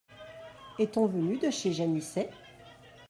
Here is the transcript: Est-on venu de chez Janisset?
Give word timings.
Est-on 0.79 1.05
venu 1.05 1.37
de 1.37 1.51
chez 1.51 1.73
Janisset? 1.73 2.31